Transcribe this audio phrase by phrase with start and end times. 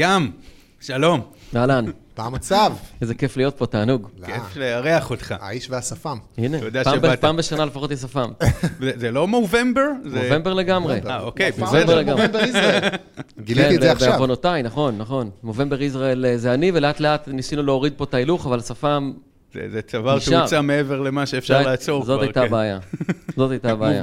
[0.00, 0.30] ים,
[0.80, 1.20] שלום.
[1.56, 1.84] אהלן,
[2.18, 2.72] מה המצב?
[3.00, 4.08] איזה כיף להיות פה, תענוג.
[4.18, 5.34] לא, כיף לארח אותך.
[5.40, 6.18] האיש והשפם.
[6.38, 6.58] הנה,
[7.20, 8.30] פעם בשנה לפחות יש שפם.
[9.00, 9.86] זה לא מובמבר?
[10.04, 11.00] נובמבר לגמרי.
[11.06, 12.02] אה, אוקיי, בסדר.
[12.02, 12.88] נובמבר ישראל.
[13.40, 14.12] גיליתי כן, את זה עכשיו.
[14.12, 15.30] בעוונותיי, נכון, נכון.
[15.42, 19.12] נובמבר ישראל אה, זה אני, ולאט לאט ניסינו להוריד פה את ההילוך, אבל השפם...
[19.54, 20.18] זה זה צוואר.
[20.18, 22.14] שהוצא מעבר למה שאפשר לעצור כבר.
[22.14, 22.46] זאת הייתה כן.
[22.46, 22.78] הבעיה.
[23.36, 24.02] זאת הייתה הבעיה.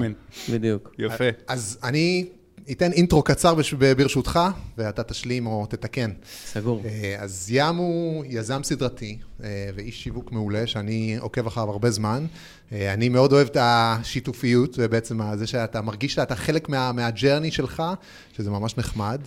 [0.52, 0.96] בדיוק.
[1.00, 1.24] יפה.
[1.48, 2.26] אז אני
[2.72, 3.56] אתן אינטרו קצר
[3.98, 4.40] ברשותך,
[4.78, 6.12] ואתה תשלים או תתקן.
[6.46, 6.82] סגור.
[6.86, 12.26] אה, אז ים הוא יזם סדרתי אה, ואיש שיווק מעולה, שאני עוקב אחריו הרבה זמן.
[12.72, 17.84] אה, אני מאוד אוהב את השיתופיות, ובעצם זה שאתה מרגיש שאתה חלק מה, מהג'רני שלך,
[18.38, 19.22] שזה ממש נחמד.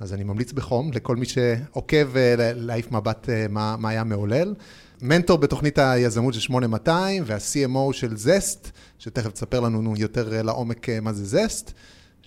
[0.00, 4.54] אז אני ממליץ בחום לכל מי שעוקב להעיף מבט מה, מה היה מעולל.
[5.02, 11.24] מנטור בתוכנית היזמות של 8200, וה-CMO של זסט, שתכף תספר לנו יותר לעומק מה זה
[11.24, 11.72] Zest.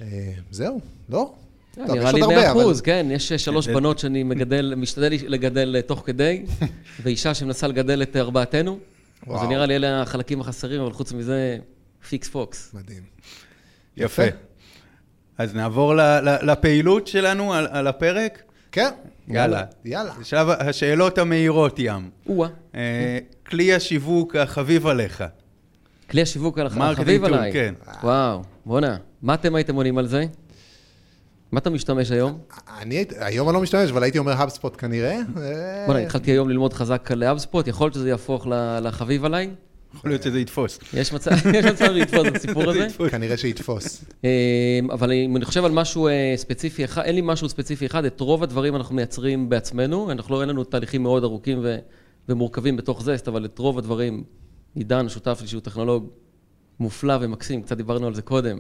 [0.03, 1.33] אה, זהו, לא?
[1.75, 4.73] טוב, נראה לי עוד 100 הרבה, אבל- אחוז, כן, יש אה, שלוש בנות שאני מגדל,
[4.77, 6.45] משתדל לגדל אה, תוך כדי,
[7.03, 8.71] ואישה שמנסה לגדל את ארבעתנו.
[9.21, 9.41] אז וואו.
[9.41, 11.57] זה נראה לי אלה החלקים החסרים, אבל חוץ מזה,
[12.09, 12.73] פיקס פוקס.
[12.73, 13.03] מדהים.
[13.97, 14.23] יפה.
[15.37, 18.43] אז נעבור ל- ל- לפעילות שלנו על על הפרק?
[18.71, 18.89] כן.
[19.27, 19.63] יאללה.
[19.85, 20.13] יאללה.
[20.23, 22.09] שלב השאלות המהירות, ים.
[22.29, 22.49] או-אה.
[22.75, 25.23] אה, כלי השיווק החביב עליך.
[26.09, 27.53] כלי השיווק marketing החביב עליי.
[27.53, 27.73] כן.
[28.03, 28.97] וואו, בואנה.
[29.21, 30.25] מה אתם הייתם עונים על זה?
[31.51, 32.37] מה אתה משתמש היום?
[32.81, 35.19] אני, היום אני לא משתמש, אבל הייתי אומר HubSpot כנראה.
[35.37, 39.49] אה, בואנה, התחלתי היום ללמוד חזק על HubSpot, יכול להיות שזה יהפוך ל- לחביב עליי?
[39.95, 40.79] יכול להיות שזה יתפוס.
[40.93, 41.31] יש מצב
[41.91, 42.87] לתפוס את הסיפור הזה?
[43.11, 44.05] כנראה שיתפוס.
[44.25, 44.29] אה,
[44.91, 48.19] אבל אם אני חושב על משהו אה, ספציפי אחד, אין לי משהו ספציפי אחד, את
[48.19, 51.77] רוב הדברים אנחנו מייצרים בעצמנו, אנחנו לא, אין לנו תהליכים מאוד ארוכים ו-
[52.29, 54.23] ומורכבים בתוך Zest, אבל את רוב הדברים,
[54.75, 56.09] עידן, שותף לי שהוא טכנולוג
[56.79, 58.59] מופלא ומקסים, קצת דיברנו על זה קודם,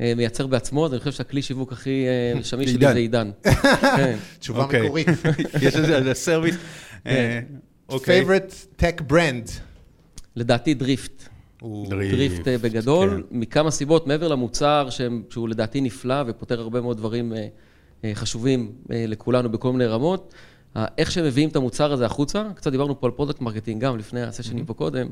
[0.00, 2.86] אה, מייצר בעצמו, אז אני חושב שהכלי שיווק הכי אה, שמיש שלי.
[2.86, 3.30] זה עידן.
[3.96, 4.16] כן.
[4.38, 4.82] תשובה אוקיי.
[4.84, 5.08] מקורית.
[5.62, 6.54] יש איזה סרוויס.
[7.06, 7.40] אה,
[7.90, 9.50] favorite tech brand.
[10.36, 11.28] לדעתי Drift.
[11.88, 12.14] Drift.
[12.14, 13.38] Drift אה, בגדול, כן.
[13.38, 17.46] מכמה סיבות, מעבר למוצר שהם- שהוא לדעתי נפלא ופותר הרבה מאוד דברים אה,
[18.04, 20.34] אה, חשובים אה, לכולנו בכל מיני רמות.
[20.98, 24.22] איך שהם מביאים את המוצר הזה החוצה, קצת דיברנו פה על product marketing גם לפני
[24.22, 25.08] הסשנים פה קודם,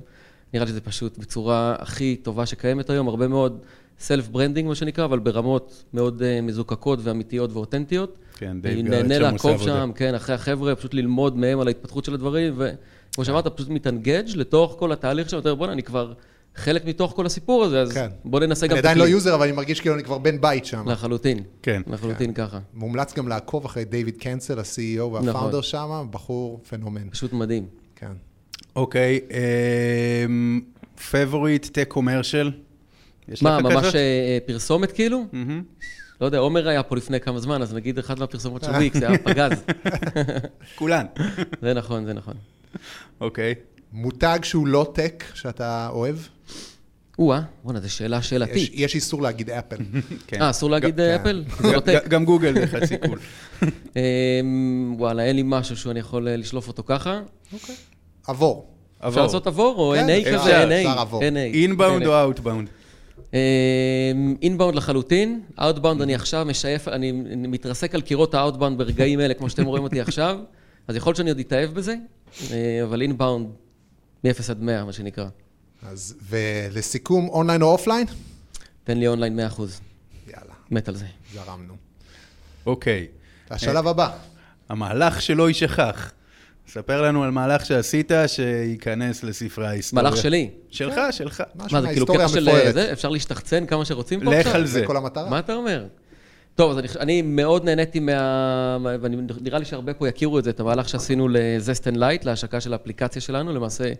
[0.55, 3.59] נראה לי שזה פשוט בצורה הכי טובה שקיימת היום, הרבה מאוד
[3.99, 8.17] self branding מה שנקרא, אבל ברמות מאוד אה, מזוקקות ואמיתיות ואותנטיות.
[8.37, 9.63] כן, Dave אני Gerhardt נהנה שם לעקוב.
[9.63, 14.23] שם, כן, אחרי החבר'ה, פשוט ללמוד מהם על ההתפתחות של הדברים, וכמו שאמרת, פשוט מתאנגג'
[14.35, 16.13] לתוך כל התהליך שם, אומר, בוא'נה, אני כבר
[16.55, 18.09] חלק מתוך כל הסיפור הזה, אז כן.
[18.25, 19.05] בוא ננסה גם אני עדיין לא.
[19.05, 20.89] user, אבל אני מרגיש כאילו אני כבר בן בית שם.
[20.89, 21.43] לחלוטין.
[21.63, 21.83] כן.
[21.87, 22.59] לחלוטין ככה.
[22.75, 25.63] מומלץ גם לעקוב אחרי David Cancel, ה-CEO וה founder נכון.
[25.63, 27.11] שם, בחור פנומן.
[27.11, 27.67] פשוט מדהים.
[27.97, 28.13] כן.
[28.77, 29.21] אוקיי.
[31.11, 32.51] favorite tech commercial.
[33.43, 33.95] מה, ממש כזאת?
[33.95, 35.25] אה, פרסומת כאילו?
[36.21, 39.09] לא יודע, עומר היה פה לפני כמה זמן, אז נגיד אחת מהפרסומות של וויקס, זה
[39.09, 39.65] היה פגז.
[40.75, 41.07] כולן.
[41.63, 42.35] זה נכון, זה נכון.
[43.21, 43.55] אוקיי.
[43.93, 46.17] מותג שהוא לא tech, שאתה אוהב?
[47.19, 48.71] או-אה, בואנה, זו שאלה יש- שאלתית.
[48.75, 49.77] יש איסור להגיד Apple.
[50.27, 50.43] כן.
[50.43, 51.17] אה, אסור להגיד אה.
[51.17, 51.45] Apple?
[51.61, 52.09] זה לא גם- tech.
[52.09, 53.19] גם גוגל זה חצי קול.
[54.99, 57.21] וואלה, אין לי משהו שאני יכול אה, לשלוף אותו ככה.
[58.27, 58.75] עבור.
[59.09, 60.37] אפשר לעשות עבור או כן, NA כזה?
[60.37, 61.01] אפשר NA.
[61.01, 61.23] עבור.
[61.23, 61.55] NA.
[61.55, 62.07] inbound.
[62.07, 62.69] או outbound?
[64.43, 69.51] inbound לחלוטין, outbound אני עכשיו משייף, אני מתרסק על קירות ה outbound ברגעים אלה, כמו
[69.51, 70.39] שאתם רואים אותי עכשיו,
[70.89, 71.95] אז יכול להיות שאני עוד אתאהב בזה,
[72.51, 73.47] אה, אבל inbound
[74.25, 75.27] מ-0 עד 100, מה שנקרא.
[75.83, 78.07] אז, ולסיכום, אונליין או offline?
[78.85, 79.63] תן לי אונליין 100%,
[80.27, 81.07] יאללה, מת על זה.
[81.35, 81.75] זרמנו.
[82.67, 83.07] אוקיי.
[83.51, 84.11] השלב הבא.
[84.69, 86.13] המהלך שלא יישכח.
[86.75, 90.03] ספר לנו על מהלך שעשית שייכנס לספרי ההיסטוריה.
[90.03, 90.51] מהלך שלי.
[90.71, 91.43] שלך, שלך.
[91.55, 92.75] משהו מה, זה כאילו קטע של המפוארת.
[92.75, 92.93] זה?
[92.93, 94.55] אפשר להשתחצן כמה שרוצים פה לך עכשיו?
[94.55, 94.81] על זה.
[94.81, 95.31] זה כל המטרה.
[95.31, 95.85] מה אתה אומר?
[96.55, 98.79] טוב, אז אני, אני מאוד נהניתי מה...
[99.01, 102.73] ואני נראה לי שהרבה פה יכירו את זה, את המהלך שעשינו ל-Zest Unlite, להשקה של
[102.73, 103.53] האפליקציה שלנו.
[103.53, 103.93] למעשה,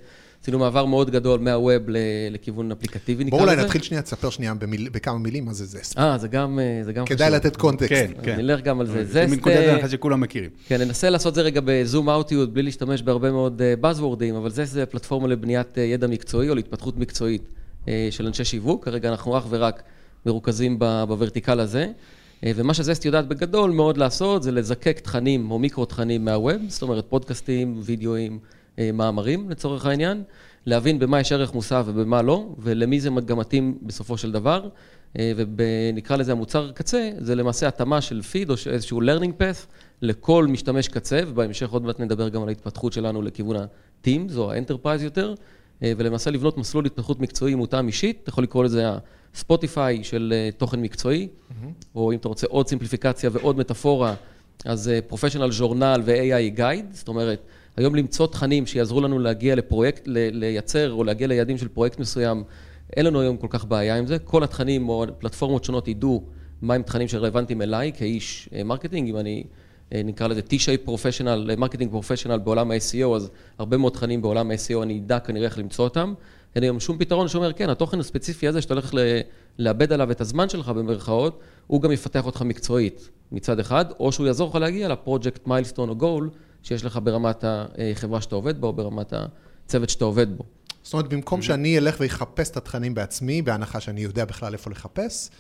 [0.43, 1.97] עשינו מעבר מאוד גדול מהווב ל-
[2.31, 3.55] לכיוון אפליקטיבי, נקרא בואו לזה.
[3.57, 5.99] אולי נתחיל שנייה, תספר שנייה במיל- בכמה מילים מה זה זסט.
[5.99, 7.91] אה, זה גם, אה, זה גם כדאי לתת קונטקסט.
[7.93, 8.37] כן, כן.
[8.37, 9.05] נלך גם על זה.
[9.05, 10.51] זה Zest, מנקודת אה, הנחה שכולם מכירים.
[10.69, 14.65] כן, ננסה לעשות את זה רגע בזום אאוטיות, בלי להשתמש בהרבה מאוד באזוורדים, אבל זה,
[14.65, 17.43] זה פלטפורמה לבניית אה, ידע מקצועי או להתפתחות מקצועית
[17.89, 18.85] אה, של אנשי שיווק.
[18.85, 19.83] כרגע אנחנו אך ורק
[20.27, 21.87] מרוכזים ב- בוורטיקל הזה.
[22.45, 27.05] אה, ומה שזסט יודעת בגדול מאוד לעשות, זה לזקק תכנים או מיקרו-תכנים מהווב, זאת אומרת
[27.09, 28.39] פודקאסטים, וידאוים,
[28.79, 30.23] אה, מאמרים לצורך העניין,
[30.67, 34.69] להבין במה יש ערך מוסף ובמה לא, ולמי זה גם מתאים בסופו של דבר.
[35.19, 39.67] אה, ונקרא לזה המוצר קצה, זה למעשה התאמה של פיד או איזשהו learning path
[40.03, 45.03] לכל משתמש קצה, ובהמשך עוד מעט נדבר גם על ההתפתחות שלנו לכיוון ה-Teams או ה-Enterprise
[45.03, 45.35] יותר,
[45.97, 48.85] ולמעשה לבנות מסלול התפתחות מקצועי מותאם אישית, אתה יכול לקרוא לזה
[49.35, 51.29] הספוטיפיי של אה, תוכן מקצועי,
[51.95, 54.15] או אם אתה רוצה עוד סימפליפיקציה ועוד מטאפורה,
[54.65, 57.43] אז professional journal ו-AI guide, זאת אומרת,
[57.77, 62.45] היום למצוא תכנים שיעזרו לנו להגיע לפרויקט, לייצר או להגיע ליעדים של פרויקט מסוים,
[62.97, 64.19] אין לנו היום כל כך בעיה עם זה.
[64.19, 66.25] כל התכנים או פלטפורמות שונות ידעו
[66.63, 69.45] מהם תכנים שרלוונטיים אליי כאיש marketing, אם אני
[70.05, 74.99] נקרא לזה T-shape professional, marketing professional בעולם ה-SEO, אז הרבה מאוד תכנים בעולם ה-SEO אני
[74.99, 76.15] אדע כנראה איך למצוא אותם.
[76.55, 78.95] אין היום שום פתרון שאומר, כן, התוכן הספציפי הזה שאתה הולך
[79.59, 84.27] לאבד עליו את הזמן שלך במרכאות, הוא גם יפתח אותך מקצועית מצד אחד, או שהוא
[84.27, 86.31] יעזור לך להגיע לפרויקט מיילסטון או גול
[86.63, 89.13] שיש לך ברמת החברה שאתה עובד בה, או ברמת
[89.67, 90.45] הצוות שאתה עובד בו.
[90.83, 95.31] זאת אומרת, במקום שאני אלך ויחפש את התכנים בעצמי, בהנחה שאני יודע בכלל איפה לחפש,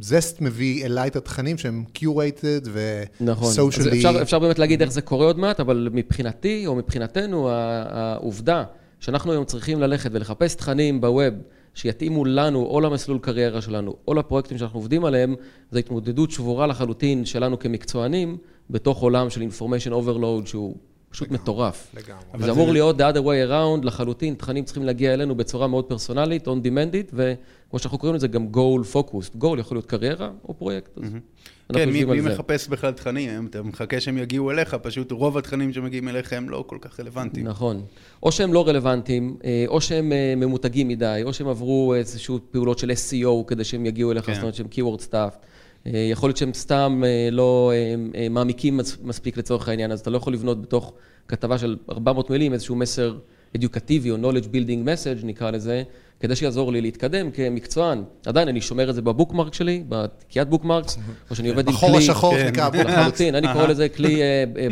[0.00, 3.24] זסט מביא אליי את התכנים שהם קיורייטד ו-socially...
[3.24, 7.48] נכון, אז אפשר, אפשר באמת להגיד איך זה קורה עוד מעט, אבל מבחינתי, או מבחינתנו,
[7.50, 8.64] העובדה
[9.00, 11.34] שאנחנו היום צריכים ללכת ולחפש תכנים בווב
[11.74, 15.34] שיתאימו לנו, או למסלול קריירה שלנו, או לפרויקטים שאנחנו עובדים עליהם,
[15.72, 18.36] זו התמודדות שבורה לחלוטין שלנו כמקצוענים,
[18.70, 20.76] בתוך עולם של information overload שהוא
[21.10, 21.94] פשוט לגמרי, מטורף.
[21.94, 22.22] לגמרי.
[22.34, 22.72] וזה אמור זה...
[22.72, 27.12] להיות the other way around לחלוטין, תכנים צריכים להגיע אלינו בצורה מאוד פרסונלית, on demanded,
[27.12, 29.42] וכמו שאנחנו קוראים לזה גם goal focused.
[29.42, 30.98] goal יכול להיות קריירה או פרויקט.
[30.98, 31.72] Mm-hmm.
[31.74, 33.46] כן, מי, מי מחפש בכלל תכנים?
[33.46, 37.46] אתה מחכה שהם יגיעו אליך, פשוט רוב התכנים שמגיעים אליך הם לא כל כך רלוונטיים.
[37.46, 37.82] נכון.
[38.22, 42.78] או שהם לא רלוונטיים, אה, או שהם אה, ממותגים מדי, או שהם עברו איזשהו פעולות
[42.78, 44.34] של SEO כדי שהם יגיעו אליך, כן.
[44.34, 45.46] זאת אומרת שהם keyword stuff.
[45.86, 47.72] אה, יכול להיות שהם סתם אה, לא
[48.14, 50.92] אה, מעמיקים מספיק לצורך העניין, אז אתה לא יכול לבנות בתוך
[51.28, 53.16] כתבה של 400 מילים איזשהו מסר
[53.56, 55.82] אדיוקטיבי או knowledge building message נקרא לזה,
[56.20, 58.02] כדי שיעזור לי להתקדם כמקצוען.
[58.26, 60.98] עדיין אני שומר את זה בבוקמרק שלי, בתקיעת בוקמרקס,
[61.30, 61.88] או שאני עובד עם כלי...
[61.88, 62.48] בחור השחור כן.
[62.48, 62.90] נקרא בוקמרקס.
[62.90, 64.20] לחלוטין, אני קורא לזה כלי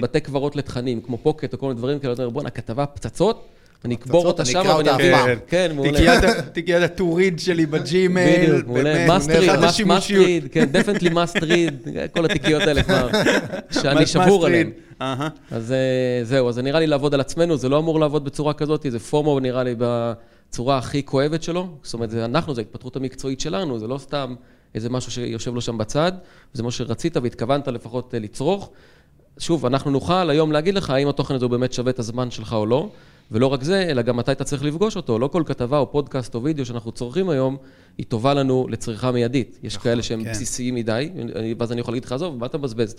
[0.01, 3.47] בתי קברות לתכנים, כמו Pocket או כל מיני דברים כאלה, בואנה, כתבה פצצות.
[3.85, 5.39] אני אקבור אותה שם ואני אעביר.
[5.47, 6.21] כן, מעולה.
[6.53, 8.51] תיקיית ה to read שלי בג'ימייל.
[8.51, 9.07] בדיוק, מעולה.
[9.87, 13.09] must read, כן, definitely must read, כל התיקיות האלה כבר,
[13.83, 14.71] שאני שבור עליהן.
[15.51, 18.87] אז אה, זהו, אז נראה לי לעבוד על עצמנו, זה לא אמור לעבוד בצורה כזאת,
[18.89, 21.69] זה FOMO נראה לי בצורה הכי כואבת שלו.
[21.83, 24.35] זאת אומרת, זה אנחנו, זה ההתפתחות המקצועית שלנו, זה לא סתם
[24.75, 26.13] איזה משהו שיושב לו שם בצד,
[26.53, 28.71] זה מה שרצית והתכוונת לפחות אה, לצרוך.
[29.39, 32.53] שוב, אנחנו נוכל היום להגיד לך האם התוכן הזה הוא באמת שווה את הזמן שלך
[32.53, 32.89] או לא.
[33.31, 35.19] ולא רק זה, אלא גם מתי אתה צריך לפגוש אותו.
[35.19, 37.57] לא כל כתבה או פודקאסט או וידאו שאנחנו צורכים היום,
[37.99, 39.59] היא טובה לנו לצריכה מיידית.
[39.63, 40.31] יש נכון, כאלה שהם כן.
[40.31, 41.11] בסיסיים מדי,
[41.59, 42.95] ואז אני יכול להגיד לך, עזוב, מה אתה מבזבז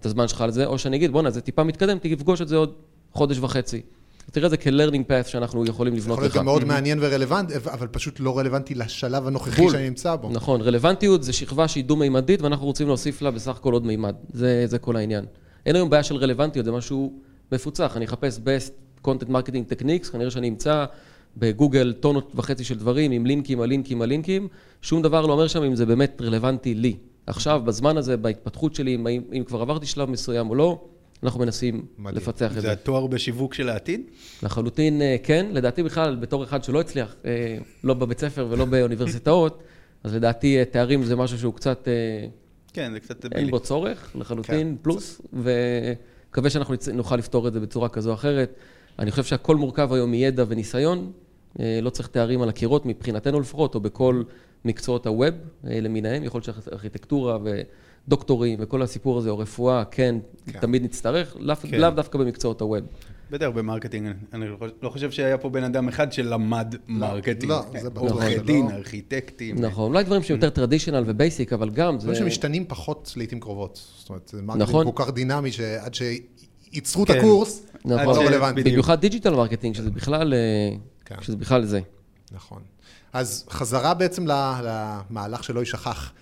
[0.00, 0.66] את הזמן שלך על זה?
[0.66, 2.72] או שאני אגיד, בואנה, זה טיפה מתקדם, תפגוש את זה עוד
[3.12, 3.82] חודש וחצי.
[4.30, 6.24] תראה את זה כ-learning path שאנחנו יכולים לבנות לך.
[6.24, 10.30] יכול להיות גם מאוד מעניין ורלוונטי, אבל פשוט לא רלוונטי לשלב הנוכחי שאני נמצא בו.
[10.30, 14.14] נכון, רלוונטיות זה שכבה שהיא דו-מימדית, ואנחנו רוצים להוסיף לה בסך הכל עוד מימד.
[14.32, 15.24] זה, זה כל העניין.
[15.66, 17.12] אין היום בעיה של רלוונטיות, זה משהו
[17.52, 17.92] מפוצח.
[17.96, 18.70] אני אחפש best
[19.06, 20.84] content marketing techniques, כנראה שאני אמצא
[21.36, 24.48] בגוגל טונות וחצי של דברים עם לינקים על לינקים על לינקים,
[24.82, 26.96] שום דבר לא אומר שם אם זה באמת רלוונטי לי.
[27.26, 30.84] עכשיו, בזמן הזה, בהתפתחות שלי, אם, אם כבר עברתי שלב מסוים או לא,
[31.22, 32.16] אנחנו מנסים מדהים.
[32.16, 32.60] לפצח את זה.
[32.60, 34.00] זה התואר בשיווק של העתיד?
[34.42, 35.46] לחלוטין אה, כן.
[35.52, 39.62] לדעתי בכלל, בתור אחד שלא הצליח, אה, לא בבית ספר ולא באוניברסיטאות,
[40.04, 41.88] אז לדעתי אה, תארים זה משהו שהוא קצת...
[42.72, 43.24] כן, זה קצת...
[43.34, 44.82] אין בו צורך, לחלוטין, כן.
[44.82, 48.54] פלוס, ומקווה שאנחנו נוכל לפתור את זה בצורה כזו או אחרת.
[48.98, 51.12] אני חושב שהכל מורכב היום מידע וניסיון,
[51.60, 54.22] אה, לא צריך תארים על הקירות מבחינתנו לפחות, או בכל
[54.64, 55.34] מקצועות הווב
[55.66, 57.38] אה, למיניהם, יכול להיות שארכיטקטורה
[58.08, 60.60] ודוקטורים וכל הסיפור הזה, או רפואה, כן, כן.
[60.60, 61.80] תמיד נצטרך, לאו כן.
[61.80, 62.84] לא דווקא במקצועות הווב.
[63.30, 64.46] בטח ב marketing, אני
[64.82, 67.52] לא חושב שהיה פה בן אדם אחד שלמד לא, marketing.
[67.52, 68.10] לא, זה ברור.
[68.10, 69.58] עורכי דין, ארכיטקטים.
[69.58, 72.06] נכון, אולי דברים שיותר traditional ו basic, אבל גם זה...
[72.06, 73.80] דברים שמשתנים פחות לעיתים קרובות.
[73.96, 74.92] זאת אומרת, זה marketing נכון.
[74.92, 75.94] כל כך דינמי, שעד
[76.74, 77.18] ייצרו את כן.
[77.18, 78.62] הקורס, נכון, לא רלוונטי.
[78.62, 81.14] במיוחד digital marketing, שזה בכלל, אה, כן.
[81.22, 81.80] שזה בכלל זה.
[82.32, 82.62] נכון.
[83.12, 86.12] אז חזרה בעצם למהלך שלא יישכח.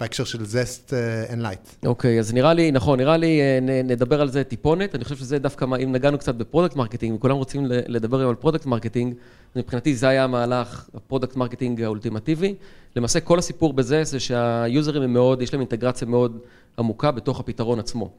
[0.00, 0.94] בהקשר של Zest
[1.28, 1.68] Unlite.
[1.86, 4.94] אוקיי, אז נראה לי, נכון, נראה לי אה, נדבר על זה טיפונת.
[4.94, 8.34] אני חושב שזה דווקא, אם נגענו קצת ב product marketing, וכולם רוצים לדבר היום על
[8.34, 9.14] product marketing,
[9.56, 12.54] מבחינתי זה היה המהלך, ה product marketing האולטימטיבי.
[12.96, 16.38] למעשה כל הסיפור בזה זה שה users הם מאוד, יש להם אינטגרציה מאוד
[16.78, 18.10] עמוקה בתוך הפתרון עצמו.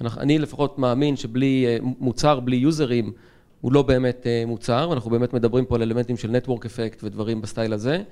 [0.00, 3.12] אני לפחות מאמין שבלי אה, מוצר, בלי users,
[3.60, 7.40] הוא לא באמת אה, מוצר, ואנחנו באמת מדברים פה על אלמנטים של network effect ודברים
[7.40, 8.02] בסטייל הזה.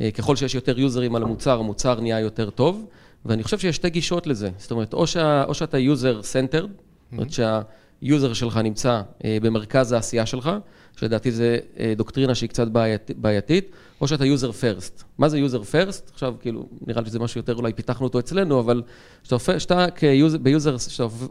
[0.00, 2.84] אה, ככל שיש יותר users על המוצר, המוצר נהיה יותר טוב,
[3.24, 4.50] ואני חושב שיש שתי גישות לזה.
[4.58, 9.92] זאת אומרת, או, שה, או שאתה user centered, זאת אומרת שה user שלך נמצא במרכז
[9.92, 10.50] העשייה שלך,
[10.96, 11.58] שלדעתי זה
[11.96, 13.70] דוקטרינה שהיא קצת בעיית, בעייתית,
[14.00, 15.04] או שאתה user first.
[15.18, 16.12] מה זה user first?
[16.12, 18.82] עכשיו, כאילו, נראה לי שזה משהו יותר, אולי פיתחנו אותו אצלנו, אבל
[19.22, 19.86] כשאתה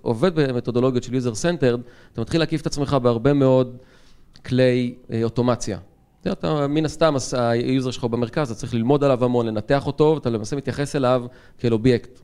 [0.02, 1.80] עובד במתודולוגיות של user centered,
[2.14, 3.78] אתה מתחיל להקיף את עצמך בהרבה מאוד
[4.46, 5.80] כלי אה, אוטומציה.
[6.32, 10.30] אתה, מן הסתם, ה user שלך במרכז, אתה צריך ללמוד עליו המון, לנתח אותו, ואתה
[10.30, 11.26] למעשה מתייחס אליו
[11.58, 12.20] כאל אובייקט.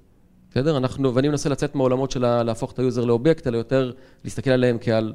[0.52, 0.78] בסדר?
[0.78, 3.92] אנחנו, ואני מנסה לצאת מהעולמות של להפוך את ה user לאובייקט, אלא יותר
[4.24, 5.14] להסתכל עליהם כעל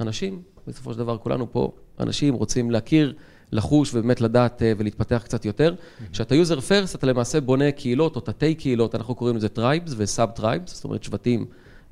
[0.00, 0.42] אנשים.
[0.66, 3.14] בסופו של דבר כולנו פה אנשים רוצים להכיר,
[3.52, 5.74] לחוש ובאמת לדעת אה, ולהתפתח קצת יותר.
[6.12, 10.05] כשאתה user first, אתה למעשה בונה קהילות או תתי קהילות, אנחנו קוראים לזה tribes ו
[10.05, 11.46] sub tribes, זאת אומרת שבטים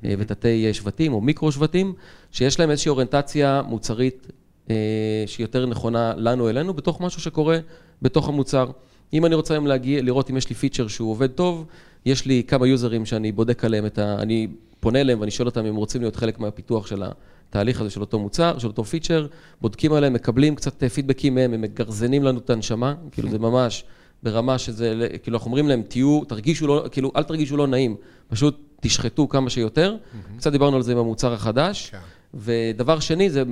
[0.05, 1.93] אה, ותתי אה, שבטים או מיקרו שבטים,
[2.31, 4.27] שיש להם איזושהי אוריינטציה מוצרית
[5.25, 7.57] שהיא יותר נכונה לנו אלינו, בתוך משהו שקורה
[8.01, 8.71] בתוך המוצר.
[9.13, 11.65] אם אני רוצה היום להגיע, לראות אם יש לי פיצ'ר שהוא עובד טוב,
[12.05, 14.15] יש לי כמה יוזרים שאני בודק עליהם את ה...
[14.19, 14.47] אני
[14.79, 17.03] פונה אליהם ואני שואל אותם אם הם רוצים להיות חלק מהפיתוח של
[17.51, 19.27] התהליך הזה של אותו מוצר, של אותו פיצ'ר,
[19.61, 23.83] בודקים עליהם, מקבלים קצת פידבקים מהם, הם מגרזנים לנו את הנשמה, כאילו זה ממש
[24.23, 27.95] ברמה שזה, כאילו אנחנו אומרים להם, תהיו, תרגישו לא, כאילו אל תרגישו לא נעים,
[28.27, 29.95] פשוט תשחטו כמה שיותר.
[30.37, 31.89] קצת דיברנו על זה עם המוצר החדש.
[31.89, 31.97] כן.
[32.33, 33.43] ודבר שני, זה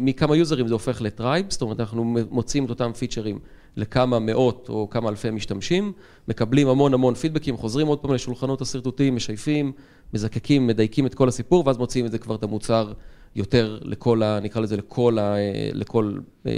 [0.00, 3.38] מכמה users זה הופך ל tribe, זאת אומרת, אנחנו מוצאים את אותם features
[3.76, 5.92] לכמה מאות או כמה אלפי משתמשים,
[6.28, 9.72] מקבלים המון המון feedbacks, חוזרים עוד פעם לשולחנות השרטוטים, משייפים,
[10.14, 12.92] מזקקים, מדייקים את כל הסיפור, ואז מוציאים את זה כבר את המוצר
[13.36, 15.34] יותר לכל, ה, נקרא לזה, לכל, ה,
[15.72, 16.12] לכל
[16.46, 16.52] אה,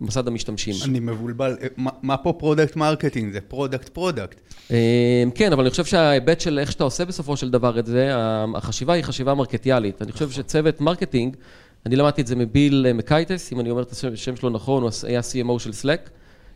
[0.00, 0.74] מסד המשתמשים.
[0.84, 3.32] אני מבולבל, אה, מה, מה פה product marketing?
[3.32, 4.40] זה product product.
[4.70, 8.10] אה, כן, אבל אני חושב שההיבט של איך שאתה עושה בסופו של דבר את זה,
[8.54, 10.02] החשיבה היא חשיבה marketיאלית.
[10.02, 11.36] אני חושב שצוות marketing,
[11.86, 14.90] אני למדתי את זה מ Bill Macaitis, אם אני אומר את השם שלו נכון, הוא
[15.06, 16.10] היה CMO של Slack,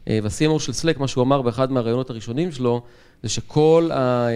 [0.06, 2.82] וה-CMO של Slack, מה שהוא אמר באחד מהראיונות הראשונים שלו,
[3.22, 4.28] זה שכל ה...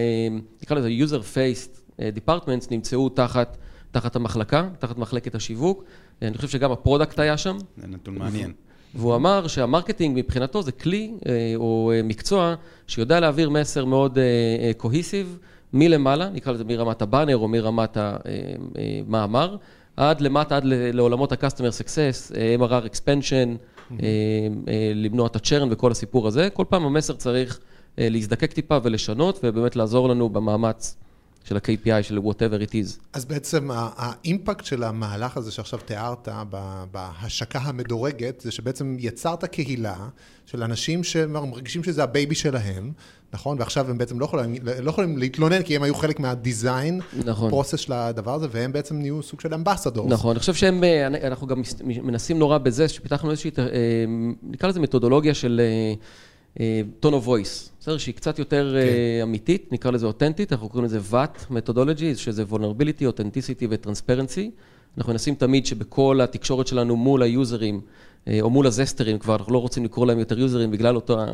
[0.63, 3.57] נקרא לזה user faced departments נמצאו תחת...
[3.91, 5.83] תחת המחלקה, תחת מחלקת השיווק.
[6.21, 7.57] אני חושב שגם ה product היה שם.
[7.77, 8.53] זה נתון מעניין.
[8.95, 12.55] והוא אמר שהמרקטינג מבחינתו זה כלי אה, או אה, מקצוע
[12.87, 14.17] שיודע להעביר מסר מאוד
[14.77, 19.57] קוהיסיב אה, מלמעלה, נקרא לזה מרמת הבאנר או מרמת המאמר,
[19.97, 23.49] עד למטה, עד לעולמות ה-customer success, MRR expansion,
[24.95, 26.49] למנוע את הצ'רן וכל הסיפור הזה.
[26.53, 27.59] כל פעם המסר צריך
[27.97, 30.97] להזדקק טיפה ולשנות ובאמת לעזור לנו במאמץ
[31.43, 32.99] של ה-KPI, של whatever it is.
[33.13, 36.27] אז בעצם האימפקט של המהלך הזה שעכשיו תיארת
[36.91, 39.95] בהשקה המדורגת, זה שבעצם יצרת קהילה
[40.45, 42.91] של אנשים שמרגישים שזה ה baby שלהם,
[43.33, 43.57] נכון?
[43.59, 47.49] ועכשיו הם בעצם לא יכולים, לא יכולים להתלונן, כי הם היו חלק מה design, נכון.
[47.49, 50.09] process של הדבר הזה, והם בעצם נהיו סוג של ambassador.
[50.09, 53.65] נכון, אני חושב שהם, אה, אנחנו גם מנסים נורא בזה, שפיתחנו איזושהי, אה,
[54.43, 55.61] נקרא לזה מתודולוגיה של...
[56.99, 57.97] tone of voice, בסדר?
[57.97, 58.87] שהיא קצת יותר כן.
[58.87, 64.49] uh, אמיתית, נקרא לזה אותנטית, אנחנו קוראים לזה VAT methodology, שזה vulnerability, authenticity ו-transparency.
[64.97, 69.57] אנחנו מנסים תמיד שבכל התקשורת שלנו מול היוזרים, uh, או מול הזסטרים, כבר אנחנו לא
[69.57, 71.27] רוצים לקרוא להם יותר יוזרים בגלל אותו, uh,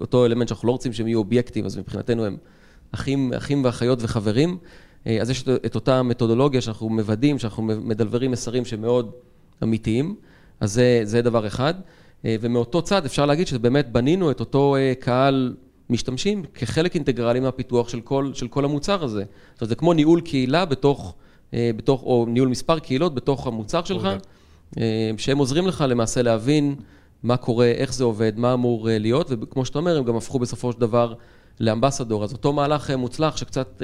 [0.00, 2.36] אותו אלמנט שאנחנו לא רוצים שהם יהיו אובייקטים, אז מבחינתנו הם
[2.92, 4.58] אחים, אחים ואחיות וחברים.
[5.20, 9.10] אז יש את אותה מתודולוגיה שאנחנו מוודאים, שאנחנו מדלברים מסרים שמאוד
[9.62, 10.14] אמיתיים,
[10.60, 11.74] אז זה, זה דבר אחד.
[12.24, 15.54] אה, ומאותו צד אפשר להגיד שבאמת בנינו את אותו אה, קהל
[15.90, 19.24] משתמשים כחלק אינטגרלי מהפיתוח של כל, של כל המוצר הזה.
[19.52, 21.14] זאת אומרת, זה כמו ניהול קהילה בתוך,
[21.54, 24.08] אה, בתוך, או ניהול מספר קהילות בתוך המוצר שלך,
[25.16, 26.74] שהם עוזרים לך למעשה להבין
[27.22, 30.72] מה קורה, איך זה עובד, מה אמור להיות, וכמו שאתה אומר, הם גם הפכו בסופו
[30.72, 31.14] של דבר
[31.60, 32.24] לאמבסדור.
[32.24, 33.82] אז אותו מהלך מוצלח שקצת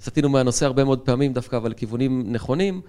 [0.00, 2.80] סטינו מהנושא הרבה מאוד פעמים דווקא, אבל לכיוונים נכונים,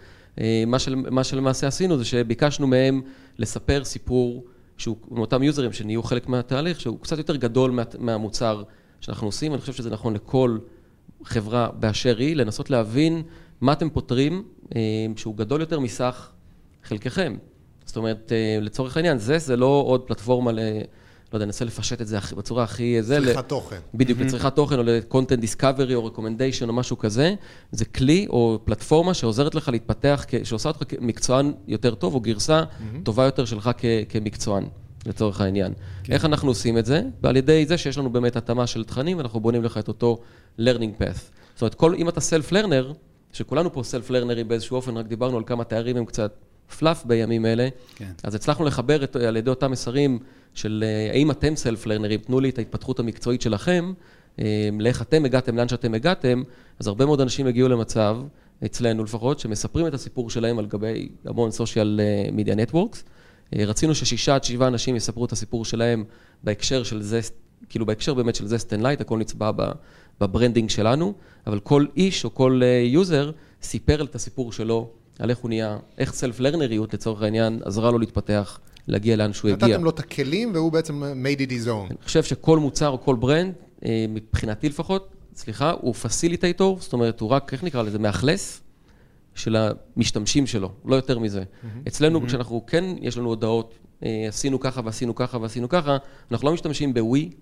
[0.68, 3.02] מה, של, מה שלמעשה עשינו זה שביקשנו מהם
[3.38, 4.46] לספר סיפור
[4.78, 8.64] שהוא, מאותם יוזרים שנהיו חלק מהתהליך, שהוא קצת יותר גדול מה, מהמוצר
[9.02, 10.58] שאנחנו עושים, אני חושב שזה נכון לכל
[11.24, 13.24] חברה באשר היא, לנסות להבין
[13.62, 14.44] מה אתם פותרים,
[14.76, 14.82] אה,
[15.16, 16.32] שהוא גדול יותר מסך
[16.84, 17.38] חלקכם.
[17.86, 20.60] זאת אומרת, אה, לצורך העניין, זה, זה לא עוד פלטפורמה ל...
[21.36, 22.98] לא יודע, ננסה לפשט את זה בצורה הכי...
[23.26, 23.80] צריכת תוכן.
[23.94, 27.36] בדיוק, לצריכת תוכן, או ל-content discovery, או recommendation, או משהו כזה.
[27.72, 32.64] זה כלי או פלטפורמה שעוזרת לך להתפתח, שעושה אותך מקצוען יותר טוב, או גרסה
[33.04, 33.72] טובה יותר שלך
[34.10, 34.64] כמקצוען.
[35.06, 35.74] לצורך העניין.
[36.04, 36.14] כן.
[36.14, 37.02] איך אנחנו עושים את זה?
[37.24, 40.18] ועל ידי זה שיש לנו באמת התאמה של תכנים, ואנחנו בונים לך את אותו
[40.60, 41.20] learning path.
[41.54, 42.94] זאת אומרת, כל, אם אתה self-learner,
[43.34, 46.45] שכולנו פה self-learnרים באיזשהו אופן, רק דיברנו על כמה תארים הם קצת
[46.80, 48.12] פלאף בימים אלה, כן.
[48.24, 50.20] אז הצלחנו לחבר את, על ידי אותם מסרים
[50.54, 53.94] של אה, האם אתם סלף לרנרים, תנו לי את ההתפתחות המקצועית שלכם,
[54.40, 56.44] אה, לאיך אתם הגעתם, לאן שאתם הגעתם,
[56.80, 58.18] אז הרבה מאוד אנשים הגיעו למצב,
[58.66, 62.00] אצלנו לפחות, שמספרים את הסיפור שלהם על גבי המון סושיאל
[62.32, 63.04] media networks.
[63.56, 66.04] רצינו ששישה עד שבעה אנשים יספרו את הסיפור שלהם
[66.44, 67.20] בהקשר של זה,
[67.70, 69.52] כאילו בהקשר באמת של Zest Unlite, הכל נצבע
[70.22, 71.14] ב branding שלנו,
[71.48, 73.32] אבל כל איש או כל user אה,
[73.64, 78.00] סיפר את הסיפור שלו, על איך הוא נהיה, איך self learnerיות לצורך העניין עזרה לו
[78.00, 79.68] להתפתח להגיע לאן שהוא הגיע.
[79.68, 81.90] נתתם לו את הכלים והוא בעצם made it his own.
[81.90, 83.54] אני חושב שכל מוצר או כל brand,
[83.86, 88.62] אה, מבחינתי לפחות, סליחה, הוא facilitator, זאת אומרת, הוא רק, איך נקרא לזה, מאכלס
[89.36, 91.42] של המשתמשים שלו, לא יותר מזה.
[91.42, 91.88] Mm-hmm.
[91.88, 92.28] אצלנו, mm-hmm.
[92.28, 93.74] כשאנחנו כן, יש לנו הודעות,
[94.06, 95.98] אה, עשינו ככה ועשינו ככה ועשינו ככה,
[96.32, 97.36] אנחנו לא משתמשים ב-we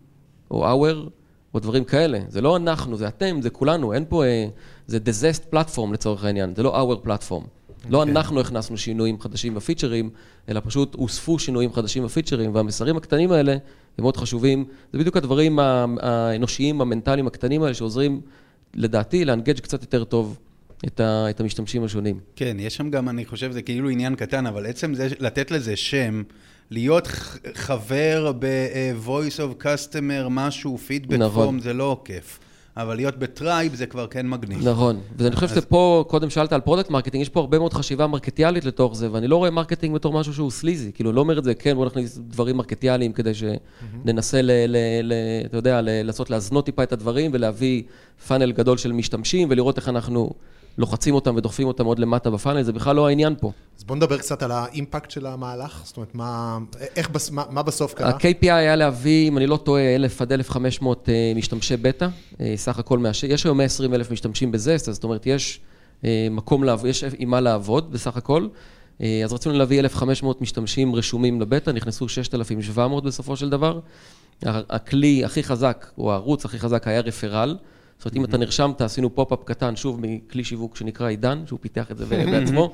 [0.52, 1.10] או our,
[1.54, 2.20] או דברים כאלה.
[2.28, 4.48] זה לא אנחנו, זה אתם, זה כולנו, אין פה, אה,
[4.88, 7.44] זה zest platform לצורך העניין, זה לא our platform.
[7.90, 8.12] לא אוקיי.
[8.12, 10.10] אנחנו הכנסנו שינויים חדשים בפיצ'רים,
[10.50, 13.52] אלא פשוט הוספו שינויים חדשים בפיצ'רים, והמסרים הקטנים האלה
[13.98, 14.66] הם מאוד חשובים.
[14.94, 18.22] זה בדיוק הדברים האנושיים, המנטליים הקטנים האלה, שעוזרים,
[18.76, 20.40] לדעתי, ל engage קצת יותר טוב
[20.88, 22.20] את, ה, את המשתמשים השונים.
[22.36, 25.76] כן, יש שם גם, אני חושב, זה כאילו עניין קטן, אבל עצם זה, לתת לזה
[25.76, 26.24] שם,
[26.72, 27.08] להיות
[27.54, 31.44] חבר ב-voice of customer, משהו, פידבק נכון.
[31.44, 32.40] פורום, זה לא כיף.
[32.78, 34.68] אבל להיות ב tribe זה כבר כן מגניב.
[34.68, 38.66] נכון, ואני חושב שפה, קודם שאלת על product marketing, יש פה הרבה מאוד חשיבה מרקטיאלית
[38.66, 41.56] לתוך זה, ואני לא רואה marketing בתור משהו שהוא sleazy, כאילו, לא אומר את זה,
[41.56, 45.14] כן, בוא נכניס דברים מרקטיאליים כדי שננסה, ל, ל, ל,
[45.46, 47.84] אתה יודע, לנסות להזנות טיפה את הדברים ולהביא
[48.28, 50.34] פאנל גדול של משתמשים ולראות איך אנחנו
[50.78, 53.52] לוחצים אותם ודוחפים אותם עוד למטה בפאנל, זה בכלל לא העניין פה.
[53.78, 56.58] אז בוא נדבר קצת על האימפקט של המהלך, זאת אומרת, מה,
[56.96, 58.10] איך, מה, מה בסוף קרה?
[58.10, 62.08] ה-KPI היה להביא, אם אני לא טועה, 1,000 עד 1,500 אה, משתמשי בטא,
[62.42, 63.24] אה, סך הכל, מהש...
[63.24, 65.60] יש היום 120 אלף משתמשים בזסט, זאת אומרת, יש
[66.06, 68.48] אה, מקום לעבוד, יש עם מה לעבוד בסך הכל.
[69.24, 73.80] אז רצינו להביא 1,500 משתמשים רשומים לבטא, נכנסו 6,700 בסופו של דבר.
[74.46, 77.58] הכלי הכי חזק, או הערוץ הכי חזק היה referral.
[77.98, 81.92] זאת אומרת, אם אתה נרשמת, עשינו פופ-אפ קטן, שוב, מכלי שיווק שנקרא עידן, שהוא פיתח
[81.92, 82.74] את זה בעצמו,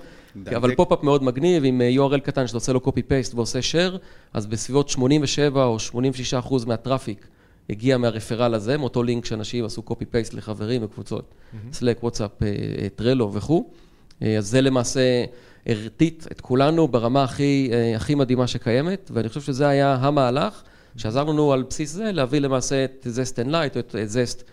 [0.55, 3.97] אבל פופ-אפ מאוד מגניב, עם אה, URL קטן שאתה עושה לו copy-paste ועושה share,
[4.33, 7.27] אז בסביבות 87 או 86 אחוז מה traffic
[7.69, 11.33] הגיע מה referral הזה, מאותו לינק שאנשים עשו copy-paste לחברים וקבוצות,
[11.71, 12.43] Slack, WhatsApp,
[12.95, 13.69] טרלו וכו'.
[14.21, 15.25] אה, אז זה למעשה
[15.65, 20.63] הרטיט את כולנו ברמה הכי, אה, הכי מדהימה שקיימת, ואני חושב שזה היה המהלך,
[20.97, 24.43] שעזר לנו על בסיס זה להביא למעשה את Zest Light, או את Zest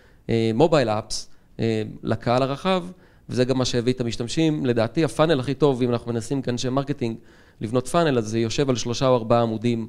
[0.53, 1.29] mobile אה, apps
[1.59, 2.85] אה, לקהל הרחב,
[3.29, 4.65] וזה גם מה שהביא את המשתמשים.
[4.65, 7.17] לדעתי ה funnel הכי טוב, אם אנחנו מנסים כאנשי marketing
[7.61, 9.87] לבנות funnel, אז זה יושב על שלושה או ארבעה עמודים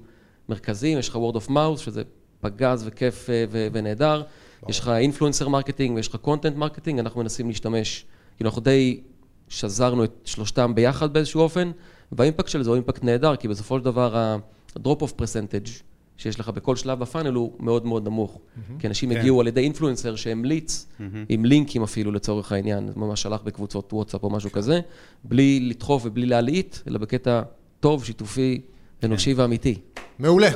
[0.49, 2.03] מרכזיים, יש לך word of mouth, שזה
[2.41, 4.23] פגז וכיף אה, ונהדר,
[4.69, 8.05] יש לך influencer marketing ויש לך content marketing, אנחנו מנסים להשתמש,
[8.37, 9.01] כאילו אנחנו די
[9.49, 11.71] שזרנו את שלושתם ביחד באיזשהו אופן,
[12.13, 15.88] והאימפקט של זה הוא אימפקט נהדר, כי בסופו של דבר ה-drop off percentage
[16.19, 18.35] שיש לך בכל שלב בפאנל הוא מאוד מאוד נמוך.
[18.35, 18.73] Mm-hmm.
[18.81, 19.17] כי אנשים כן.
[19.17, 21.03] הגיעו על ידי אינפלואנסר שהמליץ, mm-hmm.
[21.29, 24.81] עם לינקים אפילו לצורך העניין, ממש שלח בקבוצות וואטסאפ או משהו כזה,
[25.25, 27.43] בלי לדחוף ובלי להלעיט, אלא בקטע
[27.81, 28.61] טוב, שיתופי,
[29.05, 29.41] אנושי כן.
[29.41, 29.79] ואמיתי.
[30.19, 30.49] מעולה.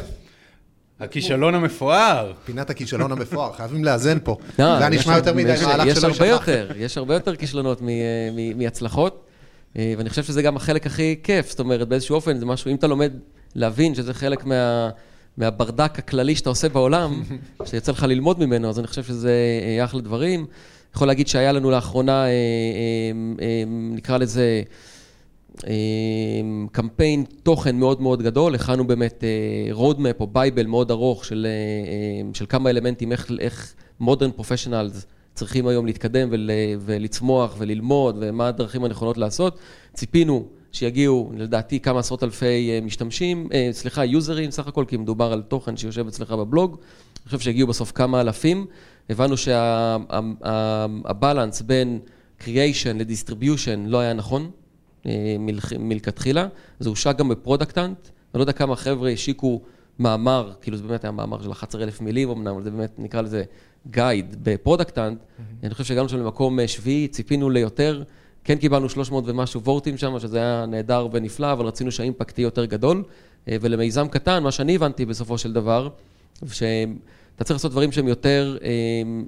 [1.00, 2.32] הכישלון המפואר.
[2.44, 4.36] פינת הכישלון המפואר, חייבים לאזן פה.
[4.58, 7.82] לא, זה היה נשמע יותר מדי מהלך שלא הרבה יותר, יש הרבה יותר כישלונות
[8.56, 9.24] מהצלחות,
[9.76, 12.76] אה, ואני חושב שזה גם החלק הכי כיף, זאת אומרת, באיזשהו אופן זה משהו, אם
[12.76, 13.12] אתה לומד
[13.54, 14.90] להבין שזה חלק מה...
[15.36, 17.22] מהברדק הכללי שאתה עושה בעולם,
[17.66, 19.32] שיוצא לך ללמוד ממנו, אז אני חושב שזה
[19.78, 20.46] אה, אחלה דברים.
[20.94, 22.30] יכול להגיד שהיה לנו לאחרונה, אה,
[23.40, 24.62] אה, נקרא לזה,
[26.72, 29.24] קמפיין תוכן מאוד מאוד גדול, הכנו באמת
[29.72, 31.46] roadmap או בייבל מאוד ארוך של,
[32.34, 38.84] של כמה אלמנטים, איך, איך modern professionals צריכים היום להתקדם ול, ולצמוח וללמוד, ומה הדרכים
[38.84, 39.58] הנכונות לעשות.
[39.94, 45.32] ציפינו שיגיעו לדעתי כמה עשרות אלפי אה, משתמשים, אה, סליחה, יוזרים סך הכל, כי מדובר
[45.32, 46.76] על תוכן שיושב אצלך בבלוג.
[47.16, 48.66] אני חושב שהגיעו בסוף כמה אלפים.
[49.10, 49.36] הבנו
[50.16, 51.98] שה balance בין
[52.40, 54.50] creation ל distribution לא היה נכון
[55.06, 55.36] אה,
[55.78, 56.48] מלכתחילה.
[56.80, 57.98] זה הושק גם ב Product Hunt.
[58.34, 59.60] אני לא יודע כמה חבר'ה השיקו
[59.98, 63.44] מאמר, כאילו זה באמת היה מאמר של 11,000 מילים אמנם, אבל זה באמת נקרא לזה
[63.90, 65.18] guide ב Product Hunt.
[65.62, 68.02] אני חושב שהגענו שם למקום שביעי, ציפינו ליותר.
[68.44, 72.46] כן קיבלנו 300 ומשהו ווטים שם, שזה היה נהדר ונפלא, אבל רצינו שה impact יהיה
[72.46, 73.02] יותר גדול.
[73.48, 75.88] אה, ולמיזם קטן, מה שאני הבנתי בסופו של דבר,
[76.52, 78.68] שאתה צריך לעשות דברים שהם יותר, אה,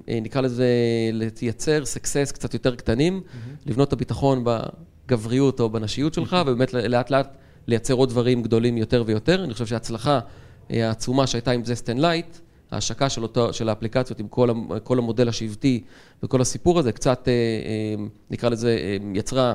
[0.09, 0.67] אה, נקרא לזה,
[1.13, 3.71] לייצר סקסס קצת יותר קטנים, mm-hmm.
[3.71, 6.37] לבנות את הביטחון בגבריות או בנשיות שלך, mm-hmm.
[6.37, 9.45] ובאמת לאט לאט לייצר עוד דברים גדולים יותר ויותר.
[9.45, 10.21] אני חושב שההצלחה
[10.71, 12.39] העצומה שהייתה עם זסט לייט,
[12.71, 14.51] ההשקה של, אותו, של האפליקציות עם כל,
[14.83, 15.85] כל המודל השבטי
[16.23, 19.55] וכל הסיפור הזה, קצת, אה, אה, נקרא לזה, אה, יצרה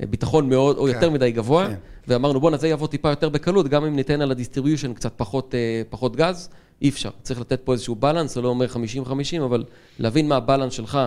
[0.00, 0.88] ביטחון מאוד, או כן.
[0.88, 1.74] יותר מדי גבוה, כן.
[2.08, 5.54] ואמרנו, בואנה, זה יעבוד טיפה יותר בקלות, גם אם ניתן על ה distribution קצת פחות,
[5.90, 6.48] פחות גז,
[6.82, 7.10] אי אפשר.
[7.22, 9.64] צריך לתת פה איזשהו balance, זה לא אומר 50-50, אבל
[9.98, 10.98] להבין מה ה balance שלך,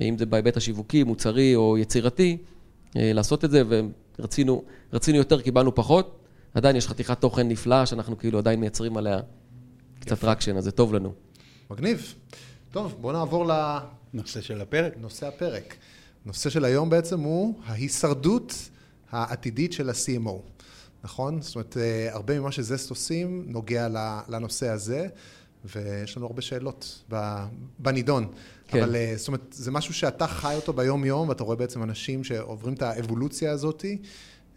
[0.00, 2.36] אם זה בהיבט השיווקי, מוצרי או יצירתי,
[2.94, 4.62] לעשות את זה, ורצינו
[5.14, 6.18] יותר, קיבלנו פחות.
[6.54, 9.18] עדיין יש חתיכת תוכן נפלאה שאנחנו כאילו עדיין מייצרים עליה
[10.08, 11.12] קצת traction, אז זה טוב לנו.
[11.70, 12.14] מגניב.
[12.70, 14.92] טוב, בואו נעבור לנושא של הפרק.
[14.96, 15.74] נושא הפרק.
[16.26, 18.54] נושא של היום בעצם הוא ההישרדות
[19.10, 20.40] העתידית של ה-CMO.
[21.04, 21.42] נכון?
[21.42, 23.88] זאת אומרת, אה, הרבה ממה שזסט עושים נוגע
[24.28, 25.08] לנושא הזה,
[25.64, 27.04] ויש לנו הרבה שאלות
[27.78, 28.32] בנידון.
[28.68, 28.82] כן.
[28.82, 32.74] אבל אה, זאת אומרת, זה משהו שאתה חי אותו ביום-יום, ואתה רואה בעצם אנשים שעוברים
[32.74, 33.84] את האבולוציה הזאת.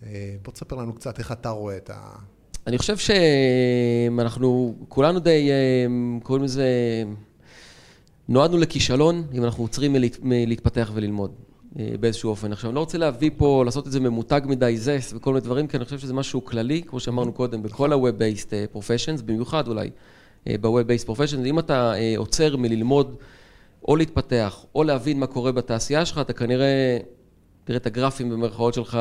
[0.04, 2.16] אה, בוא תספר לנו קצת איך אתה רואה את ה...
[2.68, 5.50] אני חושב שאנחנו כולנו די,
[6.24, 6.68] קוראים לזה
[8.30, 11.32] נועדנו לכישלון אם אנחנו עוצרים מלהתפתח וללמוד
[12.00, 12.52] באיזשהו אופן.
[12.52, 15.68] עכשיו, אני לא רוצה להביא פה, לעשות את זה ממותג מדי זס וכל מיני דברים,
[15.68, 19.90] כי אני חושב שזה משהו כללי, כמו שאמרנו קודם, בכל ה-Web-Based Professions, במיוחד אולי
[20.48, 21.46] ב-Web-Based Professions.
[21.46, 23.16] אם אתה עוצר מללמוד
[23.88, 26.98] או להתפתח, או להבין מה קורה בתעשייה שלך, אתה כנראה,
[27.64, 29.00] תראה את הגרפים במרכאות שלך